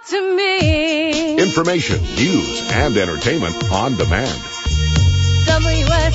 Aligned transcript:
talk 0.00 0.08
to 0.10 0.36
me. 0.36 1.38
Information, 1.38 2.00
news, 2.00 2.70
and 2.72 2.96
entertainment 2.96 3.54
on 3.70 3.96
demand. 3.96 4.40
WSRadio.com. 5.46 6.10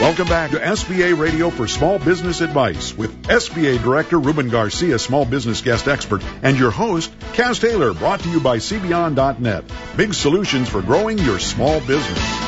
Welcome 0.00 0.28
back 0.28 0.52
to 0.52 0.58
SBA 0.58 1.18
Radio 1.18 1.50
for 1.50 1.66
Small 1.66 1.98
Business 1.98 2.40
Advice 2.40 2.96
with 2.96 3.24
SBA 3.24 3.82
Director 3.82 4.18
Ruben 4.18 4.48
Garcia, 4.48 4.98
Small 4.98 5.24
Business 5.24 5.60
Guest 5.60 5.88
Expert, 5.88 6.22
and 6.42 6.56
your 6.58 6.70
host, 6.70 7.12
Cass 7.32 7.58
Taylor, 7.58 7.92
brought 7.92 8.20
to 8.20 8.30
you 8.30 8.40
by 8.40 8.58
CBeyond.net. 8.58 9.64
Big 9.96 10.14
solutions 10.14 10.68
for 10.68 10.82
growing 10.82 11.18
your 11.18 11.40
small 11.40 11.80
business. 11.80 12.47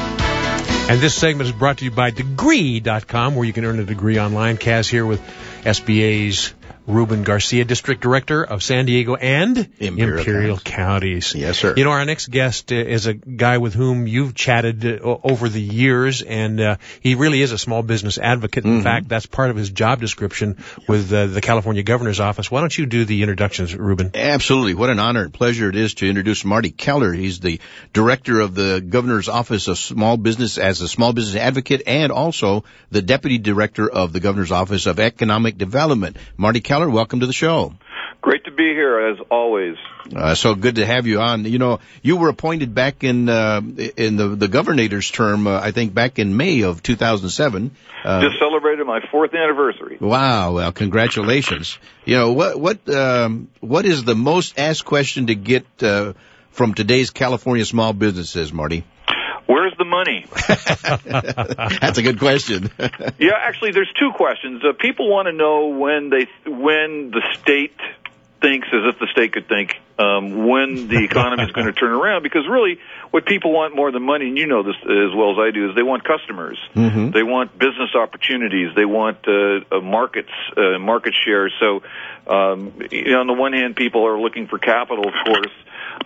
And 0.90 1.00
this 1.00 1.14
segment 1.14 1.48
is 1.48 1.54
brought 1.54 1.78
to 1.78 1.84
you 1.84 1.92
by 1.92 2.10
Degree.com, 2.10 3.36
where 3.36 3.44
you 3.44 3.52
can 3.52 3.64
earn 3.64 3.78
a 3.78 3.84
degree 3.84 4.18
online. 4.18 4.56
Kaz 4.56 4.90
here 4.90 5.06
with 5.06 5.22
SBA's 5.62 6.52
Ruben 6.90 7.22
Garcia, 7.22 7.64
District 7.64 8.00
Director 8.00 8.44
of 8.44 8.62
San 8.62 8.86
Diego 8.86 9.14
and 9.14 9.68
Imperial 9.78 10.58
Counties. 10.58 11.34
Yes, 11.34 11.58
sir. 11.58 11.74
You 11.76 11.84
know, 11.84 11.90
our 11.90 12.04
next 12.04 12.30
guest 12.30 12.72
uh, 12.72 12.76
is 12.76 13.06
a 13.06 13.14
guy 13.14 13.58
with 13.58 13.74
whom 13.74 14.06
you've 14.06 14.34
chatted 14.34 14.84
uh, 14.84 15.18
over 15.22 15.48
the 15.48 15.60
years, 15.60 16.22
and 16.22 16.60
uh, 16.60 16.76
he 17.00 17.14
really 17.14 17.42
is 17.42 17.52
a 17.52 17.58
small 17.58 17.82
business 17.82 18.18
advocate. 18.18 18.64
In 18.64 18.82
fact, 18.82 19.08
that's 19.08 19.26
part 19.26 19.50
of 19.50 19.56
his 19.56 19.70
job 19.70 20.00
description 20.00 20.62
with 20.88 21.12
uh, 21.12 21.26
the 21.26 21.40
California 21.40 21.82
Governor's 21.82 22.20
Office. 22.20 22.50
Why 22.50 22.60
don't 22.60 22.76
you 22.76 22.86
do 22.86 23.04
the 23.04 23.22
introductions, 23.22 23.74
Ruben? 23.74 24.10
Absolutely. 24.14 24.74
What 24.74 24.90
an 24.90 24.98
honor 24.98 25.22
and 25.22 25.32
pleasure 25.32 25.68
it 25.68 25.76
is 25.76 25.94
to 25.94 26.08
introduce 26.08 26.44
Marty 26.44 26.70
Keller. 26.70 27.12
He's 27.12 27.40
the 27.40 27.60
director 27.92 28.40
of 28.40 28.54
the 28.54 28.80
governor's 28.80 29.28
office 29.28 29.68
of 29.68 29.78
small 29.78 30.16
business 30.16 30.58
as 30.58 30.80
a 30.80 30.88
small 30.88 31.12
business 31.12 31.36
advocate 31.36 31.82
and 31.86 32.12
also 32.12 32.64
the 32.90 33.02
deputy 33.02 33.38
director 33.38 33.88
of 33.90 34.12
the 34.12 34.20
governor's 34.20 34.52
office 34.52 34.86
of 34.86 34.98
economic 34.98 35.56
development. 35.56 36.16
Marty 36.36 36.60
Keller, 36.60 36.79
welcome 36.88 37.20
to 37.20 37.26
the 37.26 37.32
show. 37.32 37.74
Great 38.22 38.44
to 38.44 38.50
be 38.50 38.74
here 38.74 38.98
as 38.98 39.18
always. 39.30 39.76
Uh, 40.14 40.34
so 40.34 40.54
good 40.54 40.76
to 40.76 40.84
have 40.84 41.06
you 41.06 41.20
on. 41.20 41.44
You 41.44 41.58
know, 41.58 41.80
you 42.02 42.16
were 42.16 42.28
appointed 42.28 42.74
back 42.74 43.02
in 43.02 43.28
uh, 43.28 43.62
in 43.96 44.16
the 44.16 44.28
the 44.28 44.48
governor's 44.48 45.10
term, 45.10 45.46
uh, 45.46 45.58
I 45.58 45.70
think 45.70 45.94
back 45.94 46.18
in 46.18 46.36
May 46.36 46.62
of 46.62 46.82
2007. 46.82 47.70
Uh, 48.04 48.20
Just 48.20 48.38
celebrated 48.38 48.86
my 48.86 49.00
fourth 49.10 49.34
anniversary. 49.34 49.96
Wow! 50.00 50.52
Well, 50.52 50.72
congratulations. 50.72 51.78
You 52.04 52.16
know 52.16 52.32
what? 52.32 52.60
What? 52.60 52.88
Um, 52.88 53.48
what 53.60 53.86
is 53.86 54.04
the 54.04 54.14
most 54.14 54.58
asked 54.58 54.84
question 54.84 55.28
to 55.28 55.34
get 55.34 55.64
uh, 55.82 56.12
from 56.50 56.74
today's 56.74 57.10
California 57.10 57.64
small 57.64 57.94
businesses, 57.94 58.52
Marty? 58.52 58.84
Where's 59.50 59.74
the 59.78 59.84
money? 59.84 60.26
That's 61.80 61.98
a 61.98 62.02
good 62.02 62.20
question. 62.20 62.70
yeah, 63.18 63.32
actually, 63.36 63.72
there's 63.72 63.92
two 63.98 64.12
questions. 64.14 64.62
Uh, 64.64 64.74
people 64.78 65.10
want 65.10 65.26
to 65.26 65.32
know 65.32 65.66
when 65.66 66.08
they 66.08 66.28
when 66.48 67.10
the 67.10 67.22
state 67.40 67.74
thinks, 68.40 68.68
as 68.72 68.94
if 68.94 68.98
the 68.98 69.06
state 69.12 69.32
could 69.32 69.48
think, 69.48 69.74
um, 69.98 70.46
when 70.46 70.88
the 70.88 71.04
economy 71.04 71.44
is 71.44 71.52
going 71.52 71.66
to 71.66 71.72
turn 71.72 71.92
around. 71.92 72.22
Because 72.22 72.48
really, 72.48 72.78
what 73.10 73.26
people 73.26 73.52
want 73.52 73.76
more 73.76 73.92
than 73.92 74.02
money, 74.02 74.28
and 74.28 74.38
you 74.38 74.46
know 74.46 74.62
this 74.62 74.76
as 74.82 75.14
well 75.14 75.32
as 75.32 75.38
I 75.38 75.50
do, 75.50 75.70
is 75.70 75.76
they 75.76 75.82
want 75.82 76.04
customers. 76.04 76.58
Mhm. 76.74 77.12
They 77.12 77.22
want 77.22 77.58
business 77.58 77.94
opportunities. 77.94 78.74
They 78.74 78.84
want 78.84 79.18
uh, 79.28 79.60
uh, 79.70 79.80
markets, 79.80 80.32
uh, 80.56 80.78
market 80.78 81.14
share. 81.24 81.50
So, 81.60 81.82
um, 82.26 82.72
you 82.90 83.12
know, 83.12 83.20
on 83.20 83.26
the 83.26 83.34
one 83.34 83.52
hand, 83.52 83.76
people 83.76 84.06
are 84.06 84.18
looking 84.18 84.46
for 84.46 84.58
capital, 84.58 85.06
of 85.06 85.14
course. 85.24 85.52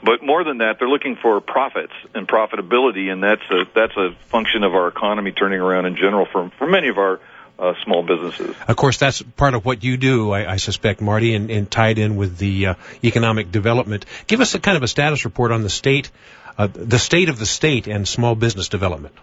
But 0.02 0.22
more 0.22 0.44
than 0.44 0.58
that, 0.58 0.78
they're 0.78 0.88
looking 0.88 1.16
for 1.16 1.40
profits 1.40 1.92
and 2.14 2.26
profitability, 2.26 3.12
and 3.12 3.22
that's 3.22 3.48
a 3.50 3.64
that's 3.74 3.96
a 3.96 4.10
function 4.28 4.64
of 4.64 4.74
our 4.74 4.88
economy 4.88 5.32
turning 5.32 5.60
around 5.60 5.86
in 5.86 5.96
general 5.96 6.26
for 6.26 6.50
for 6.58 6.66
many 6.66 6.88
of 6.88 6.98
our 6.98 7.20
uh, 7.58 7.74
small 7.84 8.02
businesses. 8.02 8.54
Of 8.66 8.76
course, 8.76 8.98
that's 8.98 9.22
part 9.22 9.54
of 9.54 9.64
what 9.64 9.84
you 9.84 9.96
do, 9.96 10.32
I, 10.32 10.52
I 10.52 10.56
suspect, 10.56 11.00
Marty, 11.00 11.34
and, 11.34 11.50
and 11.50 11.70
tied 11.70 11.98
in 11.98 12.16
with 12.16 12.36
the 12.38 12.66
uh, 12.66 12.74
economic 13.02 13.50
development. 13.50 14.06
Give 14.26 14.40
us 14.40 14.54
a 14.54 14.60
kind 14.60 14.76
of 14.76 14.82
a 14.82 14.88
status 14.88 15.24
report 15.24 15.52
on 15.52 15.62
the 15.62 15.70
state, 15.70 16.10
uh, 16.58 16.66
the 16.66 16.98
state 16.98 17.28
of 17.28 17.38
the 17.38 17.46
state 17.46 17.86
and 17.86 18.06
small 18.06 18.34
business 18.34 18.68
development. 18.68 19.14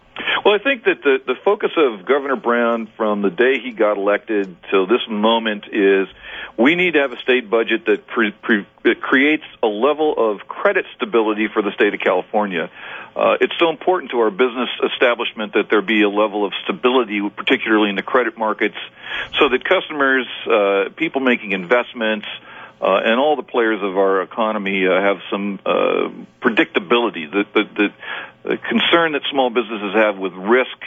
Well, 0.43 0.55
I 0.55 0.57
think 0.57 0.85
that 0.85 1.03
the 1.03 1.19
the 1.25 1.35
focus 1.45 1.71
of 1.77 2.05
Governor 2.05 2.35
Brown 2.35 2.87
from 2.97 3.21
the 3.21 3.29
day 3.29 3.59
he 3.59 3.71
got 3.71 3.97
elected 3.97 4.55
till 4.71 4.87
this 4.87 5.01
moment 5.07 5.65
is 5.71 6.07
we 6.57 6.75
need 6.75 6.93
to 6.93 6.99
have 7.01 7.11
a 7.11 7.17
state 7.17 7.49
budget 7.49 7.85
that, 7.85 8.07
pre, 8.07 8.31
pre, 8.31 8.65
that 8.83 9.01
creates 9.01 9.43
a 9.63 9.67
level 9.67 10.13
of 10.17 10.47
credit 10.47 10.85
stability 10.95 11.47
for 11.47 11.61
the 11.61 11.71
state 11.73 11.93
of 11.93 11.99
California. 11.99 12.69
Uh, 13.15 13.37
it's 13.39 13.53
so 13.59 13.69
important 13.69 14.11
to 14.11 14.19
our 14.19 14.31
business 14.31 14.69
establishment 14.93 15.53
that 15.53 15.69
there 15.69 15.81
be 15.81 16.01
a 16.01 16.09
level 16.09 16.45
of 16.45 16.53
stability, 16.63 17.21
particularly 17.35 17.89
in 17.89 17.95
the 17.95 18.03
credit 18.03 18.37
markets, 18.37 18.77
so 19.37 19.49
that 19.49 19.63
customers, 19.63 20.27
uh, 20.47 20.89
people 20.95 21.21
making 21.21 21.51
investments, 21.51 22.27
uh, 22.81 22.99
and 23.05 23.19
all 23.19 23.35
the 23.35 23.43
players 23.43 23.79
of 23.81 23.95
our 23.95 24.23
economy 24.23 24.87
uh, 24.87 24.99
have 24.99 25.17
some 25.29 25.59
uh, 25.65 26.09
predictability. 26.41 27.29
The, 27.29 27.45
the, 27.53 27.63
the, 27.75 27.87
the 28.43 28.57
concern 28.57 29.13
that 29.13 29.21
small 29.29 29.49
businesses 29.49 29.93
have 29.93 30.17
with 30.17 30.33
risk 30.33 30.77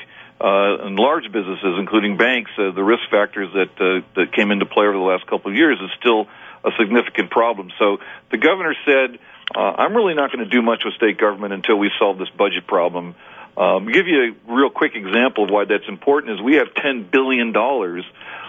uh, 0.41 0.85
and 0.87 0.99
large 0.99 1.31
businesses, 1.31 1.79
including 1.79 2.17
banks, 2.17 2.51
uh, 2.59 2.73
the 2.73 2.83
risk 2.83 3.03
factors 3.11 3.49
that 3.55 3.71
uh, 3.79 4.05
that 4.17 4.33
came 4.33 4.51
into 4.51 4.67
play 4.67 4.87
over 4.87 4.97
the 4.97 5.05
last 5.05 5.27
couple 5.27 5.51
of 5.51 5.57
years 5.57 5.79
is 5.81 5.91
still 5.99 6.27
a 6.65 6.71
significant 6.79 7.31
problem. 7.31 7.71
So 7.79 7.99
the 8.31 8.39
governor 8.39 8.75
said, 8.85 9.19
uh, 9.55 9.61
"I'm 9.79 9.95
really 9.95 10.15
not 10.15 10.33
going 10.33 10.45
to 10.45 10.51
do 10.51 10.63
much 10.63 10.83
with 10.85 10.95
state 10.95 11.19
government 11.19 11.53
until 11.53 11.77
we 11.77 11.91
solve 11.99 12.19
this 12.19 12.31
budget 12.31 12.67
problem." 12.67 13.15
Um, 13.57 13.87
give 13.87 14.09
you 14.09 14.35
a 14.35 14.53
real 14.53 14.71
quick 14.71 14.97
example 14.97 15.45
of 15.45 15.51
why 15.51 15.65
that's 15.65 15.87
important 15.87 16.35
is 16.35 16.43
we 16.43 16.57
have 16.57 16.75
ten 16.75 17.05
billion 17.05 17.53
dollars 17.53 18.05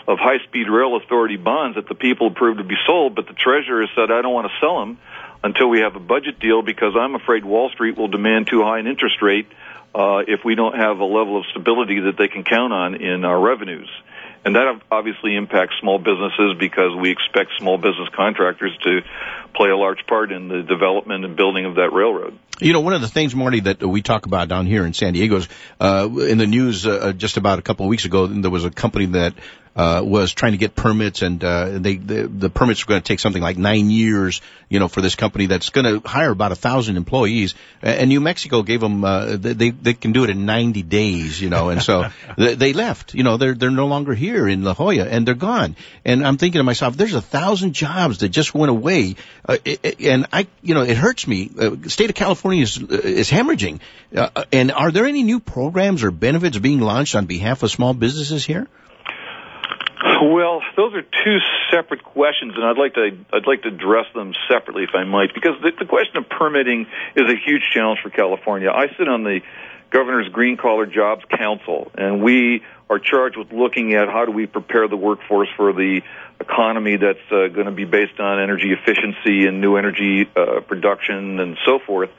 of 0.07 0.17
high-speed 0.17 0.67
rail 0.67 0.95
authority 0.95 1.37
bonds 1.37 1.75
that 1.75 1.87
the 1.87 1.93
people 1.93 2.27
approved 2.27 2.57
to 2.57 2.63
be 2.63 2.77
sold, 2.87 3.13
but 3.13 3.27
the 3.27 3.33
treasurer 3.33 3.85
said, 3.95 4.09
"I 4.09 4.23
don't 4.23 4.33
want 4.33 4.47
to 4.47 4.53
sell 4.59 4.79
them 4.79 4.97
until 5.45 5.69
we 5.69 5.81
have 5.81 5.95
a 5.95 5.99
budget 5.99 6.39
deal 6.39 6.63
because 6.63 6.95
I'm 6.99 7.13
afraid 7.13 7.45
Wall 7.45 7.69
Street 7.69 7.95
will 7.97 8.07
demand 8.07 8.47
too 8.47 8.63
high 8.63 8.79
an 8.79 8.87
interest 8.87 9.21
rate 9.21 9.47
uh, 9.93 10.25
if 10.27 10.43
we 10.43 10.55
don't 10.55 10.75
have 10.75 10.97
a 10.97 11.05
level 11.05 11.37
of 11.37 11.45
stability 11.51 12.01
that 12.01 12.17
they 12.17 12.27
can 12.27 12.43
count 12.43 12.73
on 12.73 12.95
in 12.95 13.23
our 13.23 13.39
revenues." 13.39 13.89
And 14.43 14.55
that 14.55 14.79
obviously 14.91 15.35
impacts 15.35 15.73
small 15.81 15.97
businesses 15.97 16.55
because 16.59 16.95
we 16.99 17.09
expect 17.09 17.49
small 17.57 17.77
business 17.77 18.09
contractors 18.15 18.77
to 18.83 19.01
play 19.55 19.69
a 19.69 19.77
large 19.77 20.05
part 20.05 20.31
in 20.31 20.49
the 20.49 20.61
development 20.61 21.25
and 21.25 21.35
building 21.35 21.65
of 21.65 21.75
that 21.75 21.91
railroad. 21.91 22.37
You 22.59 22.73
know, 22.73 22.81
one 22.81 22.93
of 22.93 23.01
the 23.01 23.07
things, 23.07 23.33
Marty, 23.33 23.61
that 23.61 23.81
we 23.81 24.03
talk 24.03 24.27
about 24.27 24.47
down 24.47 24.67
here 24.67 24.85
in 24.85 24.93
San 24.93 25.13
Diego 25.13 25.37
is 25.37 25.47
uh, 25.79 26.07
in 26.29 26.37
the 26.37 26.45
news 26.45 26.85
uh, 26.85 27.13
just 27.13 27.37
about 27.37 27.57
a 27.57 27.63
couple 27.63 27.87
of 27.87 27.89
weeks 27.89 28.05
ago. 28.05 28.27
There 28.27 28.51
was 28.51 28.65
a 28.65 28.71
company 28.71 29.07
that 29.07 29.33
uh, 29.75 30.01
was 30.03 30.33
trying 30.33 30.53
to 30.53 30.57
get 30.57 30.73
permits, 30.73 31.21
and 31.21 31.43
uh, 31.43 31.77
they 31.79 31.95
the, 31.97 32.27
the 32.27 32.49
permits 32.49 32.85
were 32.85 32.91
going 32.91 33.01
to 33.01 33.07
take 33.07 33.19
something 33.19 33.41
like 33.41 33.57
nine 33.57 33.89
years. 33.89 34.41
You 34.69 34.79
know, 34.79 34.87
for 34.87 35.01
this 35.01 35.15
company 35.15 35.47
that's 35.47 35.69
going 35.69 36.01
to 36.01 36.07
hire 36.07 36.31
about 36.31 36.51
a 36.51 36.55
thousand 36.55 36.95
employees, 36.95 37.55
and 37.81 38.09
New 38.09 38.21
Mexico 38.21 38.63
gave 38.63 38.79
them 38.79 39.03
uh, 39.03 39.35
they 39.37 39.71
they 39.71 39.93
can 39.93 40.13
do 40.13 40.23
it 40.23 40.29
in 40.29 40.45
90 40.45 40.81
days. 40.83 41.41
You 41.41 41.49
know, 41.49 41.69
and 41.69 41.83
so 41.83 42.09
they, 42.37 42.55
they 42.55 42.73
left. 42.73 43.13
You 43.13 43.23
know, 43.23 43.35
they're 43.35 43.53
they're 43.53 43.69
no 43.69 43.87
longer 43.87 44.13
here 44.13 44.47
in 44.47 44.63
La 44.63 44.73
Jolla, 44.73 45.03
and 45.03 45.27
they're 45.27 45.35
gone. 45.35 45.75
And 46.05 46.25
I'm 46.25 46.37
thinking 46.37 46.59
to 46.59 46.63
myself, 46.63 46.95
there's 46.95 47.13
a 47.13 47.21
thousand 47.21 47.73
jobs 47.73 48.19
that 48.19 48.29
just 48.29 48.53
went 48.53 48.69
away, 48.69 49.15
uh, 49.47 49.57
and 49.99 50.25
I, 50.31 50.47
you 50.61 50.73
know, 50.73 50.83
it 50.83 50.95
hurts 50.95 51.27
me. 51.27 51.51
Uh, 51.59 51.89
state 51.89 52.09
of 52.09 52.15
California 52.15 52.63
is 52.63 52.77
is 52.77 53.29
hemorrhaging. 53.29 53.81
Uh, 54.15 54.45
and 54.53 54.71
are 54.71 54.91
there 54.91 55.05
any 55.05 55.23
new 55.23 55.41
programs 55.41 56.03
or 56.03 56.11
benefits 56.11 56.57
being 56.57 56.79
launched 56.79 57.15
on 57.15 57.25
behalf 57.25 57.61
of 57.61 57.71
small 57.71 57.93
businesses 57.93 58.45
here? 58.45 58.67
Well, 60.05 60.61
those 60.77 60.93
are 60.93 61.01
two 61.01 61.37
separate 61.71 62.03
questions, 62.03 62.53
and 62.55 62.63
I'd 62.63 62.77
like 62.77 62.93
to 62.93 63.17
I'd 63.33 63.47
like 63.47 63.63
to 63.63 63.69
address 63.69 64.05
them 64.13 64.33
separately, 64.49 64.83
if 64.83 64.91
I 64.93 65.03
might, 65.03 65.33
because 65.33 65.53
the, 65.61 65.71
the 65.77 65.85
question 65.85 66.17
of 66.17 66.29
permitting 66.29 66.85
is 67.15 67.23
a 67.23 67.35
huge 67.35 67.63
challenge 67.73 67.99
for 68.03 68.11
California. 68.11 68.69
I 68.69 68.87
sit 68.97 69.07
on 69.07 69.23
the 69.23 69.41
governor's 69.95 70.27
Green 70.27 70.57
Collar 70.57 70.85
Jobs 70.85 71.23
Council, 71.29 71.89
and 71.97 72.21
we 72.21 72.61
are 72.89 72.99
charged 72.99 73.37
with 73.37 73.53
looking 73.53 73.93
at 73.93 74.09
how 74.09 74.25
do 74.25 74.31
we 74.33 74.45
prepare 74.45 74.89
the 74.89 74.97
workforce 74.97 75.47
for 75.55 75.71
the 75.71 76.01
economy 76.41 76.97
that's 76.97 77.31
uh, 77.31 77.47
going 77.47 77.67
to 77.67 77.71
be 77.71 77.85
based 77.85 78.19
on 78.19 78.43
energy 78.43 78.73
efficiency 78.73 79.47
and 79.47 79.61
new 79.61 79.77
energy 79.77 80.29
uh, 80.35 80.59
production 80.59 81.39
and 81.39 81.57
so 81.65 81.79
forth. 81.79 82.09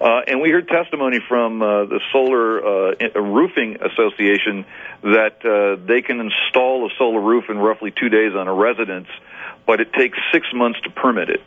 Uh, 0.00 0.22
and 0.26 0.40
we 0.40 0.50
heard 0.50 0.68
testimony 0.68 1.18
from 1.28 1.60
uh, 1.60 1.84
the 1.84 2.00
Solar 2.12 2.94
uh, 2.94 3.20
Roofing 3.20 3.76
Association 3.82 4.64
that 5.02 5.44
uh, 5.44 5.84
they 5.86 6.00
can 6.00 6.20
install 6.20 6.86
a 6.86 6.90
solar 6.96 7.20
roof 7.20 7.50
in 7.50 7.58
roughly 7.58 7.90
two 7.90 8.08
days 8.08 8.34
on 8.34 8.48
a 8.48 8.54
residence, 8.54 9.08
but 9.66 9.82
it 9.82 9.92
takes 9.92 10.16
six 10.32 10.46
months 10.54 10.80
to 10.80 10.90
permit 10.90 11.28
it. 11.28 11.42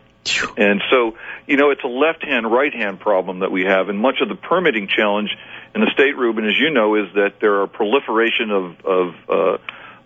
And 0.57 0.81
so, 0.91 1.17
you 1.47 1.57
know, 1.57 1.71
it's 1.71 1.83
a 1.83 1.87
left-hand, 1.87 2.51
right-hand 2.51 2.99
problem 2.99 3.39
that 3.39 3.51
we 3.51 3.63
have, 3.63 3.89
and 3.89 3.99
much 3.99 4.21
of 4.21 4.29
the 4.29 4.35
permitting 4.35 4.87
challenge 4.87 5.29
in 5.73 5.81
the 5.81 5.89
state, 5.93 6.15
Ruben, 6.17 6.45
as 6.45 6.57
you 6.59 6.69
know, 6.69 6.95
is 6.95 7.13
that 7.15 7.39
there 7.39 7.61
are 7.61 7.67
proliferation 7.67 8.51
of, 8.51 8.85
of 8.85 9.15
uh, 9.29 9.57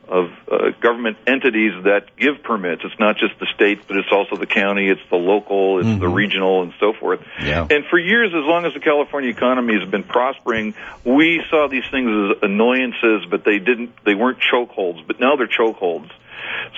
of 0.07 0.29
uh, 0.51 0.69
government 0.81 1.17
entities 1.25 1.71
that 1.83 2.15
give 2.15 2.43
permits. 2.43 2.83
It's 2.85 2.99
not 2.99 3.17
just 3.17 3.39
the 3.39 3.47
state, 3.55 3.87
but 3.87 3.97
it's 3.97 4.11
also 4.11 4.37
the 4.37 4.45
county, 4.45 4.87
it's 4.87 5.01
the 5.09 5.15
local, 5.15 5.79
it's 5.79 5.99
the 5.99 6.07
regional, 6.07 6.61
and 6.61 6.73
so 6.79 6.93
forth. 6.93 7.21
Yeah. 7.41 7.65
And 7.69 7.85
for 7.89 7.97
years, 7.97 8.29
as 8.29 8.45
long 8.45 8.65
as 8.65 8.73
the 8.73 8.79
California 8.79 9.29
economy 9.29 9.73
has 9.79 9.89
been 9.89 10.03
prospering, 10.03 10.75
we 11.03 11.41
saw 11.49 11.67
these 11.67 11.85
things 11.89 12.09
as 12.09 12.43
annoyances, 12.43 13.25
but 13.29 13.43
they 13.43 13.57
didn't, 13.57 13.93
they 14.05 14.13
weren't 14.13 14.39
chokeholds. 14.39 15.05
But 15.07 15.19
now 15.19 15.37
they're 15.37 15.47
chokeholds. 15.47 16.11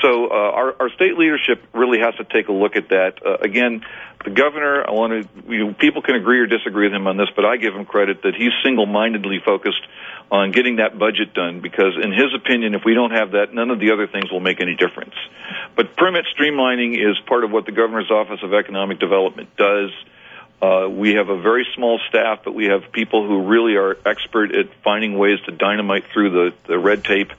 So 0.02 0.28
uh, 0.28 0.34
our, 0.34 0.76
our 0.82 0.90
state 0.92 1.18
leadership 1.18 1.64
really 1.74 2.00
has 2.00 2.16
to 2.16 2.24
take 2.24 2.48
a 2.48 2.52
look 2.52 2.76
at 2.76 2.90
that. 2.90 3.26
Uh, 3.26 3.38
again, 3.42 3.84
the 4.24 4.32
governor, 4.32 4.84
I 4.88 4.92
want 4.92 5.14
to, 5.14 5.52
you 5.52 5.68
know, 5.68 5.74
people 5.74 6.02
can 6.02 6.16
agree 6.16 6.40
or 6.40 6.48
disagree 6.48 6.88
with 6.88 6.94
him 6.94 7.08
on 7.08 7.18
this, 7.18 7.30
but 7.36 7.46
I 7.46 7.58
give 7.58 7.74
him 7.74 7.86
credit 7.86 8.24
that 8.24 8.36
he's 8.36 8.52
single-mindedly 8.64 9.42
focused 9.46 9.82
on 10.30 10.52
getting 10.52 10.78
that 10.78 10.98
budget 11.00 11.34
done 11.34 11.62
because 11.62 11.94
in 12.02 12.12
his 12.12 12.34
opinion, 12.36 12.76
if 12.76 12.82
we 12.84 12.94
don't 12.94 13.12
have 13.12 13.32
that, 13.32 13.54
none 13.54 13.70
of 13.70 13.80
the 13.80 13.92
other 13.92 14.08
things 14.08 14.32
will 14.32 14.42
make 14.42 14.62
any 14.62 14.76
difference. 14.76 15.16
But 15.76 15.96
permit 15.96 16.26
streamlining 16.38 16.96
is 16.96 17.18
part 17.28 17.44
of 17.44 17.52
what 17.52 17.66
the 17.66 17.72
governor's 17.72 18.12
office 18.12 18.40
of 18.44 18.54
economic 18.54 19.00
development 19.00 19.56
does. 19.56 19.92
Uh, 20.62 20.90
we 20.90 21.14
have 21.14 21.30
a 21.30 21.40
very 21.40 21.66
small 21.76 22.00
staff, 22.10 22.40
but 22.44 22.54
we 22.54 22.66
have 22.66 22.92
people 22.92 23.28
who 23.28 23.44
really 23.48 23.76
are 23.76 23.96
expert 24.06 24.56
at 24.56 24.66
finding 24.84 25.18
ways 25.18 25.40
to 25.46 25.52
dynamite 25.52 26.06
through 26.12 26.32
the, 26.32 26.54
the 26.68 26.80
red 26.80 27.06
tape. 27.06 27.32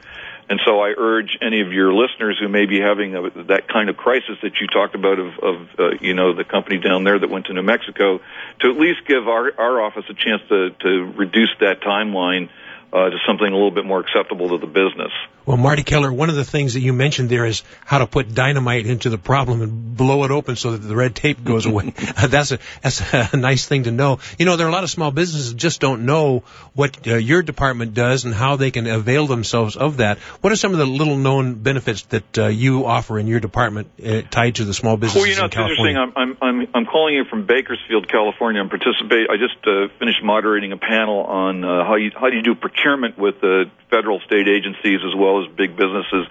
And 0.50 0.60
so 0.64 0.80
I 0.80 0.94
urge 0.96 1.36
any 1.42 1.60
of 1.60 1.72
your 1.72 1.92
listeners 1.92 2.38
who 2.40 2.48
may 2.48 2.64
be 2.64 2.80
having 2.80 3.14
a, 3.14 3.30
that 3.44 3.68
kind 3.68 3.90
of 3.90 3.96
crisis 3.96 4.36
that 4.42 4.52
you 4.60 4.66
talked 4.66 4.94
about 4.94 5.18
of, 5.18 5.38
of 5.40 5.68
uh, 5.78 5.90
you 6.00 6.14
know, 6.14 6.34
the 6.34 6.44
company 6.44 6.78
down 6.78 7.04
there 7.04 7.18
that 7.18 7.28
went 7.28 7.46
to 7.46 7.52
New 7.52 7.62
Mexico 7.62 8.20
to 8.60 8.70
at 8.70 8.76
least 8.78 9.00
give 9.06 9.28
our, 9.28 9.52
our 9.58 9.82
office 9.82 10.04
a 10.08 10.14
chance 10.14 10.40
to, 10.48 10.70
to 10.70 11.12
reduce 11.16 11.50
that 11.60 11.82
timeline 11.82 12.48
uh, 12.92 13.10
to 13.10 13.16
something 13.26 13.46
a 13.46 13.54
little 13.54 13.70
bit 13.70 13.84
more 13.84 14.00
acceptable 14.00 14.48
to 14.48 14.58
the 14.58 14.66
business. 14.66 15.12
Well, 15.48 15.56
Marty 15.56 15.82
Keller, 15.82 16.12
one 16.12 16.28
of 16.28 16.36
the 16.36 16.44
things 16.44 16.74
that 16.74 16.80
you 16.80 16.92
mentioned 16.92 17.30
there 17.30 17.46
is 17.46 17.62
how 17.86 18.00
to 18.00 18.06
put 18.06 18.34
dynamite 18.34 18.84
into 18.84 19.08
the 19.08 19.16
problem 19.16 19.62
and 19.62 19.96
blow 19.96 20.24
it 20.24 20.30
open 20.30 20.56
so 20.56 20.72
that 20.72 20.86
the 20.86 20.94
red 20.94 21.16
tape 21.16 21.42
goes 21.42 21.64
away. 21.64 21.94
that's 22.28 22.52
a 22.52 22.58
that's 22.82 23.00
a 23.14 23.34
nice 23.34 23.64
thing 23.64 23.84
to 23.84 23.90
know. 23.90 24.18
You 24.38 24.44
know, 24.44 24.56
there 24.56 24.66
are 24.66 24.68
a 24.68 24.72
lot 24.72 24.84
of 24.84 24.90
small 24.90 25.10
businesses 25.10 25.52
that 25.52 25.56
just 25.56 25.80
don't 25.80 26.04
know 26.04 26.40
what 26.74 27.08
uh, 27.08 27.14
your 27.14 27.42
department 27.42 27.94
does 27.94 28.26
and 28.26 28.34
how 28.34 28.56
they 28.56 28.70
can 28.70 28.86
avail 28.86 29.26
themselves 29.26 29.78
of 29.78 29.96
that. 29.96 30.18
What 30.42 30.52
are 30.52 30.56
some 30.56 30.72
of 30.72 30.78
the 30.78 30.84
little 30.84 31.16
known 31.16 31.54
benefits 31.54 32.02
that 32.02 32.38
uh, 32.38 32.46
you 32.48 32.84
offer 32.84 33.18
in 33.18 33.26
your 33.26 33.40
department 33.40 33.88
uh, 34.04 34.20
tied 34.30 34.56
to 34.56 34.66
the 34.66 34.74
small 34.74 34.98
business? 34.98 35.16
Well, 35.16 35.30
you 35.30 35.36
know, 35.36 35.46
it's 35.46 35.54
California? 35.54 35.98
interesting. 35.98 36.12
I'm, 36.14 36.36
I'm, 36.42 36.60
I'm, 36.60 36.68
I'm 36.74 36.84
calling 36.84 37.14
you 37.14 37.24
from 37.24 37.46
Bakersfield, 37.46 38.06
California. 38.06 38.60
I'm 38.60 38.68
participate. 38.68 39.30
I 39.30 39.38
just 39.38 39.66
uh, 39.66 39.88
finished 39.98 40.22
moderating 40.22 40.72
a 40.72 40.76
panel 40.76 41.20
on 41.20 41.64
uh, 41.64 41.86
how 41.86 41.94
you 41.94 42.10
how 42.14 42.28
do 42.28 42.36
you 42.36 42.42
do 42.42 42.54
procurement 42.54 43.16
with 43.16 43.42
uh, 43.42 43.64
federal, 43.88 44.20
state 44.20 44.46
agencies 44.46 45.00
as 45.06 45.14
well 45.16 45.37
as 45.44 45.56
big 45.56 45.76
businesses. 45.76 46.26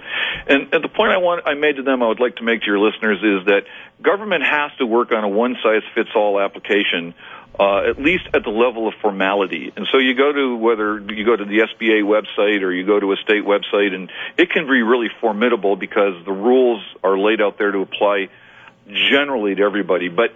And, 0.47 0.73
and 0.73 0.83
the 0.83 0.89
point 0.89 1.11
I 1.11 1.17
want 1.17 1.47
I 1.47 1.53
made 1.53 1.77
to 1.77 1.83
them, 1.83 2.01
I 2.01 2.07
would 2.07 2.19
like 2.19 2.37
to 2.37 2.43
make 2.43 2.61
to 2.61 2.67
your 2.67 2.79
listeners 2.79 3.17
is 3.17 3.45
that 3.45 3.63
government 4.01 4.43
has 4.43 4.71
to 4.79 4.85
work 4.85 5.11
on 5.11 5.23
a 5.23 5.29
one 5.29 5.55
size 5.63 5.83
fits 5.95 6.09
all 6.15 6.39
application. 6.39 7.13
Uh, 7.59 7.89
at 7.89 7.97
least 7.97 8.23
at 8.35 8.43
the 8.43 8.51
level 8.51 8.87
of 8.87 8.93
formality. 9.01 9.73
And 9.75 9.87
so 9.91 9.97
you 9.97 10.13
go 10.13 10.31
to 10.31 10.55
whether 10.57 10.99
you 10.99 11.25
go 11.25 11.35
to 11.35 11.43
the 11.43 11.65
SBA 11.65 12.03
website 12.03 12.61
or 12.61 12.71
you 12.71 12.85
go 12.85 12.99
to 12.99 13.13
a 13.13 13.15
state 13.15 13.43
website, 13.43 13.95
and 13.95 14.11
it 14.37 14.51
can 14.51 14.67
be 14.67 14.83
really 14.83 15.07
formidable 15.19 15.75
because 15.75 16.23
the 16.23 16.31
rules 16.31 16.83
are 17.03 17.17
laid 17.17 17.41
out 17.41 17.57
there 17.57 17.71
to 17.71 17.79
apply 17.79 18.27
generally 19.09 19.55
to 19.55 19.63
everybody. 19.63 20.07
But 20.07 20.35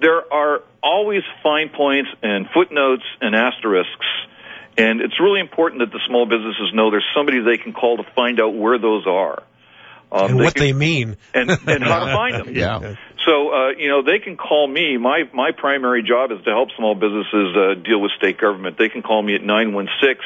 there 0.00 0.32
are 0.32 0.62
always 0.82 1.22
fine 1.42 1.70
points 1.70 2.10
and 2.22 2.48
footnotes 2.52 3.04
and 3.20 3.34
asterisks. 3.34 4.06
And 4.78 5.00
it's 5.00 5.18
really 5.20 5.40
important 5.40 5.80
that 5.80 5.90
the 5.90 6.00
small 6.06 6.24
businesses 6.24 6.72
know 6.72 6.90
there's 6.90 7.04
somebody 7.14 7.40
they 7.40 7.60
can 7.60 7.72
call 7.72 7.96
to 7.96 8.04
find 8.14 8.40
out 8.40 8.54
where 8.54 8.78
those 8.78 9.06
are. 9.06 9.42
Um, 10.10 10.30
and 10.30 10.36
what 10.36 10.54
can- 10.54 10.62
they 10.62 10.72
mean. 10.72 11.16
and, 11.34 11.50
and 11.50 11.82
how 11.82 12.04
to 12.04 12.12
find 12.14 12.34
them. 12.34 12.54
Yeah. 12.54 12.94
So, 13.26 13.52
uh, 13.52 13.70
you 13.76 13.88
know, 13.88 14.02
they 14.02 14.20
can 14.20 14.36
call 14.36 14.66
me. 14.66 14.96
My, 14.96 15.24
my 15.34 15.50
primary 15.50 16.02
job 16.02 16.30
is 16.30 16.42
to 16.44 16.50
help 16.50 16.70
small 16.78 16.94
businesses 16.94 17.56
uh, 17.56 17.74
deal 17.74 18.00
with 18.00 18.12
state 18.16 18.38
government. 18.38 18.78
They 18.78 18.88
can 18.88 19.02
call 19.02 19.20
me 19.22 19.34
at 19.34 19.42
916 19.42 20.22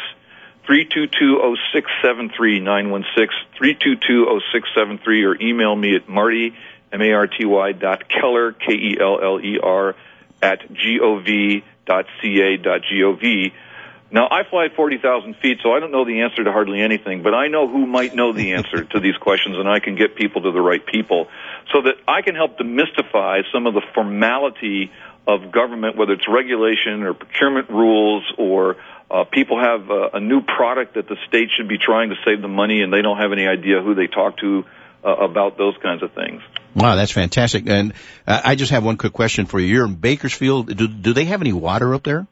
322 0.67 1.57
0673, 1.73 2.61
916 2.61 3.27
322 3.59 4.41
0673, 4.53 5.25
or 5.25 5.35
email 5.41 5.75
me 5.75 5.97
at 5.97 6.09
marty, 6.09 6.55
M-A-R-T-Y 6.93 7.73
dot 7.73 8.09
Keller, 8.09 8.53
K-E-L-L-E-R, 8.53 9.95
at 10.43 10.73
G-O-V 10.73 11.65
dot 11.87 12.05
C-A 12.21 12.57
dot 12.59 12.83
G-O-V. 12.89 13.53
Now, 14.13 14.29
I 14.31 14.43
fly 14.49 14.67
at 14.67 14.77
40,000 14.77 15.37
feet, 15.37 15.59
so 15.63 15.73
I 15.73 15.81
don't 15.81 15.91
know 15.91 16.05
the 16.05 16.21
answer 16.21 16.45
to 16.45 16.53
hardly 16.53 16.83
anything, 16.83 17.23
but 17.23 17.33
I 17.33 17.49
know 17.49 17.67
who 17.67 17.87
might 17.87 18.15
know 18.15 18.35
the 18.35 18.53
answer 18.53 18.85
to 18.93 19.01
these 19.01 19.17
questions, 19.17 19.57
and 19.57 19.67
I 19.67 19.81
can 19.81 19.97
get 19.97 20.15
people 20.15 20.43
to 20.43 20.53
the 20.53 20.61
right 20.61 20.85
people 20.85 21.29
so 21.73 21.81
that 21.83 21.95
I 22.07 22.21
can 22.21 22.35
help 22.35 22.59
demystify 22.59 23.43
some 23.53 23.67
of 23.67 23.73
the 23.73 23.81
formality 23.95 24.93
of 25.27 25.51
government, 25.51 25.97
whether 25.97 26.13
it's 26.13 26.29
regulation 26.29 27.05
or 27.05 27.15
procurement 27.15 27.71
rules 27.71 28.25
or 28.37 28.77
uh, 29.11 29.25
people 29.25 29.59
have 29.59 29.91
uh, 29.91 30.11
a 30.15 30.21
new 30.21 30.43
product 30.43 30.95
that 30.95 31.09
the 31.09 31.17
state 31.29 31.49
should 31.57 31.69
be 31.69 31.79
trying 31.79 32.11
to 32.11 32.17
save 32.25 32.43
the 32.43 32.49
money 32.49 32.83
and 32.83 32.93
they 32.93 33.03
don't 33.03 33.19
have 33.19 33.33
any 33.33 33.47
idea 33.47 33.81
who 33.81 33.95
they 33.95 34.09
talk 34.09 34.39
to 34.39 34.65
uh, 35.05 35.09
about 35.09 35.57
those 35.57 35.75
kinds 35.83 36.03
of 36.03 36.13
things. 36.13 36.43
Wow, 36.75 36.97
that's 36.97 37.13
fantastic. 37.13 37.69
And 37.69 37.93
uh, 38.27 38.41
I 38.45 38.57
just 38.57 38.73
have 38.73 38.85
one 38.85 38.97
quick 38.97 39.13
question 39.13 39.47
for 39.47 39.61
you. 39.61 39.67
You're 39.67 39.87
in 39.87 39.95
Bakersfield. 39.95 40.75
Do, 40.75 40.89
do 40.89 41.13
they 41.13 41.27
have 41.27 41.41
any 41.41 41.53
water 41.53 41.95
up 41.95 42.03
there? 42.03 42.27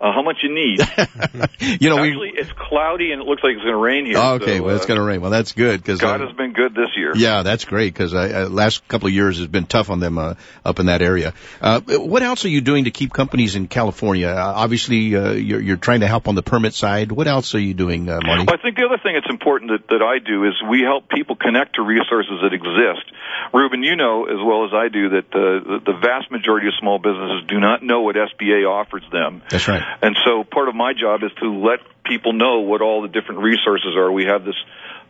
Uh, 0.00 0.12
how 0.14 0.22
much 0.22 0.38
you 0.42 0.54
need? 0.54 0.80
you 1.80 1.90
know, 1.90 1.98
Actually, 1.98 2.32
it's 2.34 2.50
cloudy 2.52 3.12
and 3.12 3.20
it 3.20 3.26
looks 3.26 3.42
like 3.42 3.52
it's 3.52 3.62
going 3.62 3.74
to 3.74 3.80
rain 3.80 4.06
here. 4.06 4.14
we. 4.14 4.20
Okay, 4.20 4.56
so, 4.56 4.64
well, 4.64 4.74
it's 4.76 4.84
uh, 4.84 4.88
going 4.88 4.98
to 4.98 5.04
rain. 5.04 5.20
Well, 5.20 5.30
that's 5.30 5.52
good 5.52 5.82
because 5.82 6.00
God 6.00 6.20
has 6.20 6.32
been 6.32 6.54
good 6.54 6.74
this 6.74 6.96
year. 6.96 7.12
Yeah, 7.14 7.42
that's 7.42 7.66
great 7.66 7.92
because 7.92 8.14
uh, 8.14 8.48
last 8.50 8.86
couple 8.88 9.08
of 9.08 9.12
years 9.12 9.36
has 9.36 9.46
been 9.46 9.66
tough 9.66 9.90
on 9.90 10.00
them 10.00 10.16
uh, 10.16 10.36
up 10.64 10.80
in 10.80 10.86
that 10.86 11.02
area. 11.02 11.34
Uh, 11.60 11.80
what 11.82 12.22
else 12.22 12.46
are 12.46 12.48
you 12.48 12.62
doing 12.62 12.84
to 12.84 12.90
keep 12.90 13.12
companies 13.12 13.56
in 13.56 13.68
California? 13.68 14.28
Uh, 14.28 14.52
obviously, 14.56 15.14
uh, 15.14 15.32
you're, 15.32 15.60
you're 15.60 15.76
trying 15.76 16.00
to 16.00 16.08
help 16.08 16.28
on 16.28 16.34
the 16.34 16.42
permit 16.42 16.72
side. 16.72 17.12
What 17.12 17.28
else 17.28 17.54
are 17.54 17.60
you 17.60 17.74
doing, 17.74 18.08
uh, 18.08 18.20
Marty? 18.22 18.44
Well, 18.46 18.54
I 18.54 18.62
think 18.62 18.76
the 18.76 18.86
other 18.86 19.02
thing 19.02 19.14
that's 19.14 19.28
important 19.28 19.70
that, 19.72 19.88
that 19.88 20.02
I 20.02 20.18
do 20.18 20.44
is 20.46 20.54
we 20.70 20.80
help 20.80 21.10
people 21.10 21.36
connect 21.36 21.76
to 21.76 21.82
resources 21.82 22.40
that 22.42 22.54
exist. 22.54 23.04
Ruben, 23.52 23.82
you 23.82 23.96
know 23.96 24.24
as 24.24 24.38
well 24.38 24.64
as 24.64 24.72
I 24.72 24.88
do 24.88 25.10
that 25.10 25.26
uh, 25.34 25.60
the, 25.60 25.92
the 25.92 25.98
vast 26.00 26.30
majority 26.30 26.68
of 26.68 26.74
small 26.78 26.98
businesses 26.98 27.44
do 27.48 27.58
not 27.58 27.82
know 27.82 28.02
what 28.02 28.16
SBA 28.16 28.68
offers 28.68 29.02
them. 29.12 29.42
That's 29.50 29.68
right. 29.68 29.82
And 30.02 30.16
so 30.24 30.44
part 30.44 30.68
of 30.68 30.74
my 30.74 30.92
job 30.92 31.22
is 31.22 31.30
to 31.40 31.52
let 31.52 31.80
people 32.04 32.32
know 32.32 32.60
what 32.60 32.82
all 32.82 33.02
the 33.02 33.08
different 33.08 33.42
resources 33.42 33.96
are. 33.96 34.10
We 34.10 34.24
have 34.24 34.44
this 34.44 34.56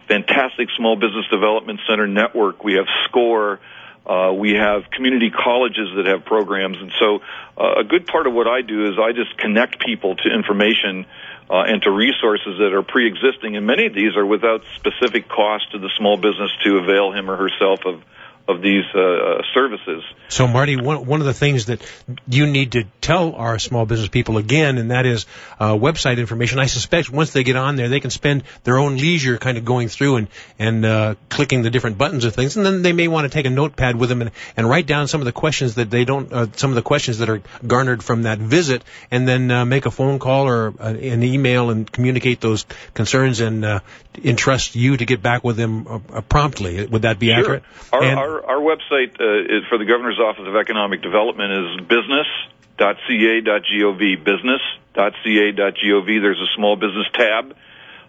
fantastic 0.08 0.68
small 0.76 0.96
business 0.96 1.26
development 1.30 1.80
center 1.88 2.06
network. 2.06 2.64
We 2.64 2.74
have 2.74 2.86
SCORE. 3.08 3.60
Uh, 4.06 4.32
we 4.32 4.54
have 4.54 4.90
community 4.90 5.30
colleges 5.30 5.88
that 5.96 6.06
have 6.06 6.24
programs. 6.24 6.78
And 6.80 6.92
so 6.98 7.20
uh, 7.56 7.80
a 7.80 7.84
good 7.84 8.06
part 8.06 8.26
of 8.26 8.32
what 8.32 8.48
I 8.48 8.62
do 8.62 8.90
is 8.90 8.98
I 8.98 9.12
just 9.12 9.36
connect 9.38 9.78
people 9.78 10.16
to 10.16 10.28
information 10.34 11.06
uh, 11.48 11.64
and 11.66 11.82
to 11.82 11.90
resources 11.90 12.58
that 12.58 12.72
are 12.72 12.82
pre-existing. 12.82 13.56
And 13.56 13.66
many 13.66 13.86
of 13.86 13.94
these 13.94 14.16
are 14.16 14.26
without 14.26 14.62
specific 14.76 15.28
cost 15.28 15.70
to 15.72 15.78
the 15.78 15.90
small 15.98 16.16
business 16.16 16.50
to 16.64 16.78
avail 16.78 17.12
him 17.12 17.30
or 17.30 17.36
herself 17.36 17.80
of 17.84 18.02
of 18.50 18.62
these 18.62 18.84
uh, 18.94 19.42
services. 19.54 20.02
So, 20.28 20.46
Marty, 20.46 20.76
one, 20.76 21.06
one 21.06 21.20
of 21.20 21.26
the 21.26 21.34
things 21.34 21.66
that 21.66 21.80
you 22.28 22.46
need 22.46 22.72
to 22.72 22.84
tell 23.00 23.34
our 23.34 23.58
small 23.58 23.86
business 23.86 24.08
people 24.08 24.38
again, 24.38 24.78
and 24.78 24.90
that 24.90 25.06
is 25.06 25.26
uh, 25.58 25.74
website 25.74 26.18
information. 26.18 26.58
I 26.58 26.66
suspect 26.66 27.10
once 27.10 27.32
they 27.32 27.44
get 27.44 27.56
on 27.56 27.76
there, 27.76 27.88
they 27.88 28.00
can 28.00 28.10
spend 28.10 28.42
their 28.64 28.78
own 28.78 28.96
leisure 28.96 29.38
kind 29.38 29.58
of 29.58 29.64
going 29.64 29.88
through 29.88 30.16
and 30.16 30.28
and 30.58 30.84
uh, 30.84 31.14
clicking 31.28 31.62
the 31.62 31.70
different 31.70 31.98
buttons 31.98 32.24
of 32.24 32.34
things, 32.34 32.56
and 32.56 32.66
then 32.66 32.82
they 32.82 32.92
may 32.92 33.08
want 33.08 33.24
to 33.24 33.30
take 33.30 33.46
a 33.46 33.50
notepad 33.50 33.96
with 33.96 34.08
them 34.08 34.22
and, 34.22 34.30
and 34.56 34.68
write 34.68 34.86
down 34.86 35.08
some 35.08 35.20
of 35.20 35.24
the 35.24 35.32
questions 35.32 35.76
that 35.76 35.90
they 35.90 36.04
don't, 36.04 36.32
uh, 36.32 36.46
some 36.56 36.70
of 36.70 36.76
the 36.76 36.82
questions 36.82 37.18
that 37.18 37.28
are 37.28 37.42
garnered 37.66 38.02
from 38.02 38.22
that 38.22 38.38
visit, 38.38 38.84
and 39.10 39.26
then 39.26 39.50
uh, 39.50 39.64
make 39.64 39.86
a 39.86 39.90
phone 39.90 40.18
call 40.18 40.46
or 40.48 40.74
uh, 40.78 40.88
an 40.88 41.22
email 41.22 41.70
and 41.70 41.90
communicate 41.90 42.40
those 42.40 42.66
concerns 42.94 43.40
and 43.40 43.64
uh, 43.64 43.80
entrust 44.22 44.74
you 44.76 44.96
to 44.96 45.04
get 45.06 45.22
back 45.22 45.44
with 45.44 45.56
them 45.56 45.86
uh, 45.86 45.98
uh, 46.12 46.20
promptly. 46.20 46.86
Would 46.86 47.02
that 47.02 47.18
be 47.18 47.28
Sure. 47.28 47.38
accurate? 47.38 47.62
Our, 47.92 48.02
And- 48.02 48.18
our, 48.18 48.39
our 48.44 48.60
website 48.60 49.14
uh, 49.14 49.68
for 49.68 49.78
the 49.78 49.84
Governor's 49.84 50.18
Office 50.18 50.46
of 50.46 50.56
Economic 50.56 51.02
Development 51.02 51.52
is 51.52 51.76
business.ca.gov. 51.86 54.24
Business.ca.gov. 54.24 56.06
There's 56.06 56.40
a 56.40 56.48
small 56.56 56.76
business 56.76 57.06
tab, 57.14 57.54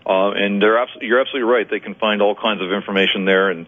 uh, 0.06 0.32
and 0.32 0.62
they're 0.62 0.78
abs- 0.78 0.98
you're 1.02 1.20
absolutely 1.20 1.50
right. 1.50 1.70
They 1.70 1.80
can 1.80 1.96
find 1.96 2.22
all 2.22 2.36
kinds 2.36 2.62
of 2.62 2.72
information 2.72 3.26
there, 3.26 3.50
and 3.50 3.68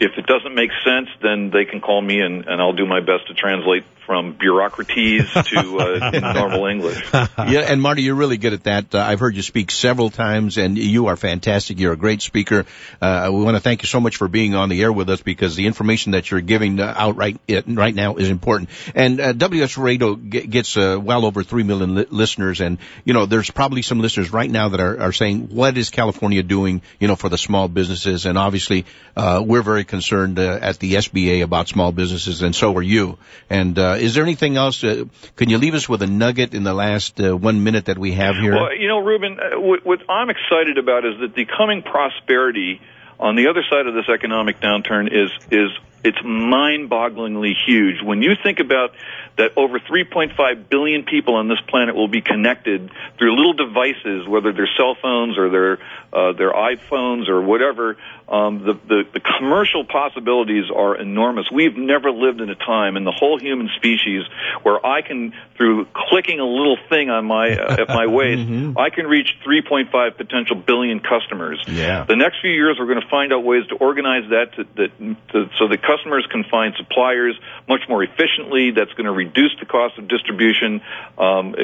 if 0.00 0.18
it 0.18 0.26
doesn't 0.26 0.54
make 0.54 0.70
sense, 0.84 1.08
then 1.22 1.50
they 1.50 1.64
can 1.64 1.80
call 1.80 2.00
me, 2.00 2.20
and, 2.20 2.46
and 2.46 2.60
I'll 2.60 2.72
do 2.72 2.86
my 2.86 3.00
best 3.00 3.26
to 3.28 3.34
translate 3.34 3.84
from 4.06 4.34
bureaucratese 4.34 5.32
to 5.48 5.78
uh, 5.78 6.32
normal 6.32 6.66
English. 6.66 7.02
yeah, 7.12 7.60
and 7.60 7.80
Marty, 7.80 8.02
you're 8.02 8.14
really 8.14 8.36
good 8.36 8.52
at 8.52 8.64
that. 8.64 8.94
Uh, 8.94 8.98
I've 8.98 9.20
heard 9.20 9.36
you 9.36 9.42
speak 9.42 9.70
several 9.70 10.10
times, 10.10 10.58
and 10.58 10.76
you 10.76 11.06
are 11.06 11.16
fantastic. 11.16 11.78
You're 11.78 11.92
a 11.92 11.96
great 11.96 12.22
speaker. 12.22 12.66
Uh, 13.00 13.30
we 13.32 13.42
want 13.42 13.56
to 13.56 13.60
thank 13.60 13.82
you 13.82 13.88
so 13.88 14.00
much 14.00 14.16
for 14.16 14.28
being 14.28 14.54
on 14.54 14.68
the 14.68 14.82
air 14.82 14.92
with 14.92 15.08
us 15.10 15.22
because 15.22 15.56
the 15.56 15.66
information 15.66 16.12
that 16.12 16.30
you're 16.30 16.40
giving 16.40 16.80
uh, 16.80 16.94
out 16.96 17.16
right 17.16 17.38
right 17.66 17.94
now 17.94 18.16
is 18.16 18.30
important. 18.30 18.70
And 18.94 19.20
uh, 19.20 19.32
WS 19.32 19.78
Radio 19.78 20.14
gets 20.14 20.76
uh, 20.76 20.98
well 21.00 21.24
over 21.24 21.42
three 21.42 21.62
million 21.62 21.94
li- 21.94 22.06
listeners, 22.10 22.60
and 22.60 22.78
you 23.04 23.14
know 23.14 23.26
there's 23.26 23.50
probably 23.50 23.82
some 23.82 24.00
listeners 24.00 24.32
right 24.32 24.50
now 24.50 24.68
that 24.70 24.80
are, 24.80 25.00
are 25.00 25.12
saying, 25.12 25.48
"What 25.48 25.78
is 25.78 25.90
California 25.90 26.42
doing?" 26.42 26.82
You 27.00 27.08
know, 27.08 27.16
for 27.16 27.28
the 27.28 27.38
small 27.38 27.68
businesses, 27.68 28.26
and 28.26 28.38
obviously 28.38 28.86
uh, 29.16 29.42
we're 29.44 29.62
very 29.62 29.84
concerned 29.84 30.38
uh, 30.38 30.58
at 30.60 30.78
the 30.78 30.94
SBA 30.94 31.42
about 31.42 31.68
small 31.68 31.92
businesses, 31.92 32.42
and 32.42 32.54
so 32.54 32.76
are 32.76 32.82
you. 32.82 33.18
And 33.50 33.78
uh, 33.94 33.98
is 33.98 34.14
there 34.14 34.24
anything 34.24 34.56
else? 34.56 34.82
Uh, 34.82 35.04
can 35.36 35.48
you 35.48 35.58
leave 35.58 35.74
us 35.74 35.88
with 35.88 36.02
a 36.02 36.06
nugget 36.06 36.54
in 36.54 36.64
the 36.64 36.74
last 36.74 37.20
uh, 37.20 37.36
one 37.36 37.64
minute 37.64 37.86
that 37.86 37.98
we 37.98 38.12
have 38.12 38.36
here? 38.36 38.54
Well, 38.54 38.76
you 38.76 38.88
know, 38.88 38.98
Ruben, 38.98 39.38
uh, 39.38 39.60
what, 39.60 39.84
what 39.84 40.00
I'm 40.08 40.30
excited 40.30 40.78
about 40.78 41.04
is 41.04 41.20
that 41.20 41.34
the 41.34 41.46
coming 41.46 41.82
prosperity 41.82 42.80
on 43.18 43.36
the 43.36 43.48
other 43.48 43.62
side 43.70 43.86
of 43.86 43.94
this 43.94 44.08
economic 44.08 44.60
downturn 44.60 45.06
is 45.06 45.30
is 45.50 45.70
it's 46.04 46.18
mind-bogglingly 46.22 47.54
huge. 47.66 48.02
When 48.02 48.20
you 48.20 48.34
think 48.40 48.60
about 48.60 48.90
that 49.36 49.52
over 49.56 49.80
3.5 49.80 50.68
billion 50.68 51.04
people 51.04 51.36
on 51.36 51.48
this 51.48 51.60
planet 51.66 51.94
will 51.94 52.08
be 52.08 52.20
connected 52.20 52.90
through 53.18 53.34
little 53.34 53.54
devices, 53.54 54.28
whether 54.28 54.52
they're 54.52 54.68
cell 54.76 54.96
phones 55.00 55.38
or 55.38 55.48
their 55.48 55.78
uh, 56.12 56.32
their 56.34 56.52
iPhones 56.52 57.28
or 57.28 57.40
whatever. 57.40 57.96
Um, 58.26 58.64
the, 58.64 58.72
the 58.88 59.02
the 59.12 59.20
commercial 59.20 59.84
possibilities 59.84 60.64
are 60.74 60.96
enormous. 60.96 61.50
We've 61.52 61.76
never 61.76 62.10
lived 62.10 62.40
in 62.40 62.48
a 62.48 62.54
time 62.54 62.96
in 62.96 63.04
the 63.04 63.12
whole 63.12 63.38
human 63.38 63.68
species 63.76 64.22
where 64.62 64.84
I 64.84 65.02
can, 65.02 65.34
through 65.58 65.86
clicking 65.92 66.40
a 66.40 66.46
little 66.46 66.78
thing 66.88 67.10
on 67.10 67.26
my 67.26 67.52
uh, 67.52 67.82
at 67.82 67.88
my 67.88 68.06
waist, 68.08 68.48
mm-hmm. 68.48 68.78
I 68.78 68.88
can 68.88 69.06
reach 69.06 69.28
3.5 69.46 70.16
potential 70.16 70.56
billion 70.56 71.00
customers. 71.00 71.62
Yeah. 71.68 72.04
The 72.04 72.16
next 72.16 72.40
few 72.40 72.50
years, 72.50 72.76
we're 72.78 72.86
going 72.86 73.02
to 73.02 73.08
find 73.10 73.30
out 73.32 73.44
ways 73.44 73.66
to 73.68 73.76
organize 73.76 74.30
that 74.30 74.54
to, 74.56 74.64
that 74.76 75.18
to, 75.32 75.50
so 75.58 75.68
that 75.68 75.82
customers 75.82 76.26
can 76.30 76.44
find 76.50 76.74
suppliers 76.78 77.38
much 77.68 77.82
more 77.90 78.02
efficiently. 78.02 78.70
That's 78.70 78.92
going 78.92 79.06
to 79.06 79.12
reduce 79.12 79.52
the 79.60 79.66
cost 79.66 79.98
of 79.98 80.08
distribution. 80.08 80.80
Um, 81.18 81.54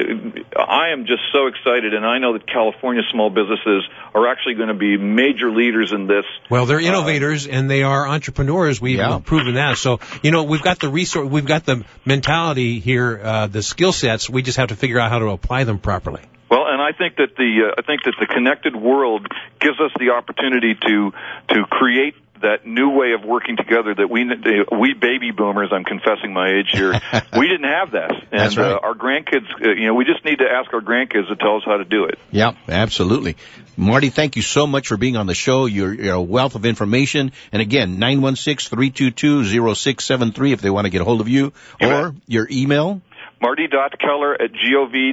I 0.55 0.89
am 0.93 1.07
just 1.07 1.23
so 1.33 1.47
excited, 1.47 1.95
and 1.95 2.05
I 2.05 2.19
know 2.19 2.33
that 2.33 2.45
California 2.45 3.01
small 3.11 3.31
businesses 3.31 3.81
are 4.13 4.27
actually 4.27 4.55
going 4.55 4.69
to 4.69 4.77
be 4.77 4.97
major 4.97 5.49
leaders 5.49 5.91
in 5.91 6.05
this. 6.05 6.25
Well, 6.51 6.65
they're 6.65 6.81
innovators 6.81 7.47
uh, 7.47 7.51
and 7.51 7.71
they 7.71 7.83
are 7.83 8.05
entrepreneurs. 8.05 8.81
We've 8.81 8.97
yeah. 8.97 9.21
proven 9.23 9.55
that. 9.55 9.77
So, 9.77 10.01
you 10.21 10.31
know, 10.31 10.43
we've 10.43 10.61
got 10.61 10.79
the 10.79 10.89
resource, 10.89 11.29
we've 11.29 11.45
got 11.45 11.65
the 11.65 11.85
mentality 12.03 12.81
here, 12.81 13.21
uh, 13.23 13.47
the 13.47 13.63
skill 13.63 13.93
sets. 13.93 14.29
We 14.29 14.41
just 14.41 14.57
have 14.57 14.67
to 14.67 14.75
figure 14.75 14.99
out 14.99 15.09
how 15.09 15.19
to 15.19 15.29
apply 15.29 15.63
them 15.63 15.79
properly. 15.79 16.21
Well, 16.49 16.65
and 16.67 16.81
I 16.81 16.91
think 16.91 17.15
that 17.15 17.37
the 17.37 17.71
uh, 17.71 17.75
I 17.79 17.83
think 17.83 18.03
that 18.03 18.15
the 18.19 18.27
connected 18.27 18.75
world 18.75 19.27
gives 19.61 19.79
us 19.79 19.91
the 19.97 20.09
opportunity 20.09 20.75
to 20.75 21.13
to 21.51 21.63
create 21.69 22.15
that 22.41 22.65
new 22.65 22.89
way 22.91 23.13
of 23.13 23.23
working 23.23 23.55
together 23.57 23.93
that 23.95 24.09
we 24.09 24.23
we 24.71 24.93
baby 24.93 25.31
boomers 25.31 25.69
I'm 25.71 25.83
confessing 25.83 26.33
my 26.33 26.49
age 26.49 26.69
here 26.71 26.91
we 27.37 27.47
didn't 27.47 27.69
have 27.69 27.91
that. 27.91 28.11
And 28.11 28.27
That's 28.31 28.57
right. 28.57 28.71
uh, 28.71 28.79
our 28.81 28.93
grandkids 28.93 29.47
uh, 29.63 29.71
you 29.71 29.87
know 29.87 29.95
we 29.95 30.05
just 30.05 30.23
need 30.25 30.39
to 30.39 30.49
ask 30.49 30.73
our 30.73 30.81
grandkids 30.81 31.27
to 31.29 31.35
tell 31.35 31.57
us 31.57 31.63
how 31.65 31.77
to 31.77 31.85
do 31.85 32.05
it. 32.05 32.17
Yeah 32.31 32.53
absolutely. 32.67 33.37
Marty 33.77 34.09
thank 34.09 34.35
you 34.35 34.41
so 34.41 34.67
much 34.67 34.87
for 34.87 34.97
being 34.97 35.15
on 35.17 35.27
the 35.27 35.33
show. 35.33 35.65
You're, 35.65 35.93
you're 35.93 36.15
a 36.15 36.21
wealth 36.21 36.55
of 36.55 36.65
information. 36.65 37.31
And 37.51 37.61
again 37.61 37.97
916-322-0673 37.97 40.53
if 40.53 40.61
they 40.61 40.69
want 40.69 40.85
to 40.85 40.89
get 40.89 41.01
a 41.01 41.05
hold 41.05 41.21
of 41.21 41.29
you 41.29 41.53
or 41.81 42.13
your 42.27 42.47
email 42.51 43.01
Marty.Keller 43.41 44.41
at 44.41 44.51
gov.ca.gov. 44.53 45.03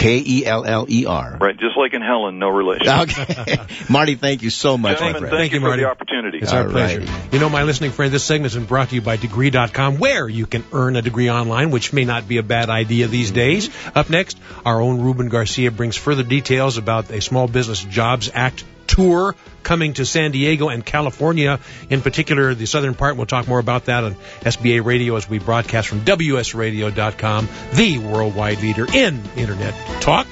K-E-L-L-E-R. 0.00 1.38
Right, 1.40 1.58
just 1.58 1.76
like 1.76 1.92
in 1.92 2.00
Helen, 2.00 2.38
no 2.38 2.48
relation. 2.48 2.88
Okay. 2.88 3.58
Marty, 3.90 4.14
thank 4.14 4.42
you 4.42 4.48
so 4.48 4.78
much. 4.78 4.98
Gentlemen, 4.98 5.24
thank, 5.24 5.34
thank, 5.34 5.52
you, 5.52 5.60
Marty. 5.60 5.82
for 5.82 5.86
the 5.86 5.90
opportunity. 5.90 6.38
It's 6.38 6.52
our 6.52 6.64
All 6.64 6.70
pleasure. 6.70 7.00
Right. 7.00 7.32
You 7.32 7.38
know, 7.38 7.50
my 7.50 7.64
listening 7.64 7.90
friend, 7.90 8.10
this 8.10 8.24
segment 8.24 8.52
has 8.52 8.58
been 8.58 8.66
brought 8.66 8.88
to 8.90 8.94
you 8.94 9.02
by 9.02 9.16
Degree.com, 9.16 9.98
where 9.98 10.26
you 10.26 10.46
can 10.46 10.64
earn 10.72 10.96
a 10.96 11.02
degree 11.02 11.28
online, 11.30 11.70
which 11.70 11.92
may 11.92 12.06
not 12.06 12.26
be 12.26 12.38
a 12.38 12.42
bad 12.42 12.70
idea 12.70 13.08
these 13.08 13.30
days. 13.30 13.68
Up 13.94 14.08
next, 14.08 14.38
our 14.64 14.80
own 14.80 15.02
Ruben 15.02 15.28
Garcia 15.28 15.70
brings 15.70 15.96
further 15.96 16.22
details 16.22 16.78
about 16.78 17.10
a 17.10 17.20
Small 17.20 17.46
Business 17.46 17.84
Jobs 17.84 18.30
Act 18.32 18.64
tour 18.90 19.34
coming 19.62 19.94
to 19.94 20.04
San 20.04 20.32
Diego 20.32 20.68
and 20.68 20.84
California, 20.84 21.60
in 21.88 22.00
particular 22.02 22.54
the 22.54 22.66
southern 22.66 22.94
part. 22.94 23.16
We'll 23.16 23.26
talk 23.26 23.46
more 23.46 23.58
about 23.58 23.86
that 23.86 24.04
on 24.04 24.14
SBA 24.40 24.84
Radio 24.84 25.16
as 25.16 25.28
we 25.28 25.38
broadcast 25.38 25.88
from 25.88 26.00
WSRadio.com, 26.00 27.48
the 27.74 27.98
worldwide 27.98 28.60
leader 28.60 28.86
in 28.92 29.22
Internet 29.36 29.74
talk. 30.00 30.26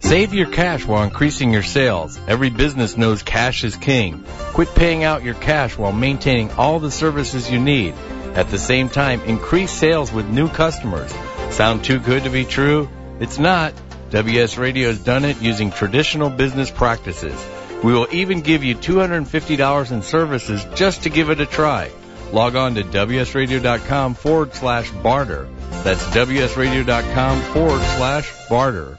Save 0.00 0.34
your 0.34 0.50
cash 0.50 0.84
while 0.84 1.02
increasing 1.02 1.52
your 1.52 1.64
sales. 1.64 2.18
Every 2.28 2.50
business 2.50 2.96
knows 2.96 3.22
cash 3.24 3.64
is 3.64 3.76
king. 3.76 4.24
Quit 4.52 4.72
paying 4.74 5.02
out 5.02 5.24
your 5.24 5.34
cash 5.34 5.76
while 5.76 5.92
maintaining 5.92 6.52
all 6.52 6.78
the 6.78 6.92
services 6.92 7.50
you 7.50 7.58
need. 7.58 7.94
At 8.34 8.50
the 8.50 8.58
same 8.58 8.88
time, 8.88 9.20
increase 9.22 9.72
sales 9.72 10.12
with 10.12 10.28
new 10.28 10.48
customers. 10.48 11.12
Sound 11.50 11.84
too 11.84 11.98
good 11.98 12.24
to 12.24 12.30
be 12.30 12.44
true? 12.44 12.88
It's 13.18 13.38
not. 13.38 13.72
WS 14.10 14.56
Radio 14.56 14.88
has 14.88 14.98
done 14.98 15.24
it 15.24 15.42
using 15.42 15.70
traditional 15.70 16.30
business 16.30 16.70
practices. 16.70 17.44
We 17.82 17.92
will 17.92 18.08
even 18.12 18.40
give 18.40 18.64
you 18.64 18.74
$250 18.74 19.92
in 19.92 20.02
services 20.02 20.66
just 20.74 21.02
to 21.02 21.10
give 21.10 21.30
it 21.30 21.40
a 21.40 21.46
try. 21.46 21.90
Log 22.32 22.56
on 22.56 22.74
to 22.74 22.82
WSRadio.com 22.82 24.14
forward 24.14 24.54
slash 24.54 24.90
barter. 24.90 25.48
That's 25.84 26.02
WSRadio.com 26.06 27.40
forward 27.52 27.82
slash 27.96 28.48
barter. 28.48 28.98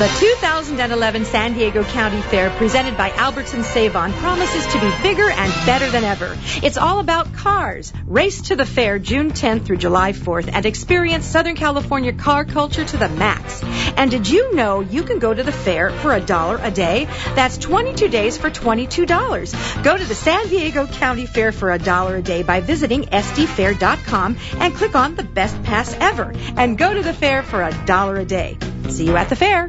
The 0.00 0.08
2011 0.18 1.26
San 1.26 1.52
Diego 1.52 1.84
County 1.84 2.22
Fair 2.22 2.48
presented 2.48 2.96
by 2.96 3.10
Albertson 3.10 3.62
Savon 3.62 4.14
promises 4.14 4.66
to 4.68 4.80
be 4.80 4.90
bigger 5.02 5.28
and 5.28 5.52
better 5.66 5.90
than 5.90 6.04
ever. 6.04 6.38
It's 6.62 6.78
all 6.78 7.00
about 7.00 7.34
cars. 7.34 7.92
Race 8.06 8.40
to 8.48 8.56
the 8.56 8.64
fair 8.64 8.98
June 8.98 9.30
10th 9.30 9.66
through 9.66 9.76
July 9.76 10.14
4th 10.14 10.48
and 10.50 10.64
experience 10.64 11.26
Southern 11.26 11.54
California 11.54 12.14
car 12.14 12.46
culture 12.46 12.82
to 12.82 12.96
the 12.96 13.10
max. 13.10 13.62
And 13.98 14.10
did 14.10 14.26
you 14.26 14.54
know 14.54 14.80
you 14.80 15.02
can 15.02 15.18
go 15.18 15.34
to 15.34 15.42
the 15.42 15.52
fair 15.52 15.90
for 15.90 16.14
a 16.14 16.20
dollar 16.20 16.58
a 16.62 16.70
day? 16.70 17.06
That's 17.34 17.58
22 17.58 18.08
days 18.08 18.38
for 18.38 18.50
$22. 18.50 19.84
Go 19.84 19.98
to 19.98 20.04
the 20.06 20.14
San 20.14 20.48
Diego 20.48 20.86
County 20.86 21.26
Fair 21.26 21.52
for 21.52 21.72
a 21.72 21.78
dollar 21.78 22.16
a 22.16 22.22
day 22.22 22.42
by 22.42 22.62
visiting 22.62 23.02
sdfair.com 23.02 24.38
and 24.54 24.74
click 24.74 24.94
on 24.94 25.14
the 25.14 25.24
best 25.24 25.62
pass 25.62 25.94
ever 26.00 26.32
and 26.56 26.78
go 26.78 26.94
to 26.94 27.02
the 27.02 27.12
fair 27.12 27.42
for 27.42 27.62
a 27.62 27.84
dollar 27.84 28.16
a 28.16 28.24
day. 28.24 28.56
See 28.88 29.04
you 29.04 29.14
at 29.18 29.28
the 29.28 29.36
fair. 29.36 29.68